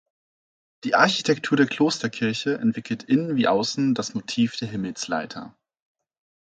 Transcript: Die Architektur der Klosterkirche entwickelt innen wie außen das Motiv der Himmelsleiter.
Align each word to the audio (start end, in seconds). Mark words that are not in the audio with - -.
Die 0.83 0.95
Architektur 0.95 1.57
der 1.57 1.67
Klosterkirche 1.67 2.57
entwickelt 2.57 3.03
innen 3.03 3.35
wie 3.35 3.47
außen 3.47 3.93
das 3.93 4.15
Motiv 4.15 4.57
der 4.57 4.67
Himmelsleiter. 4.67 5.55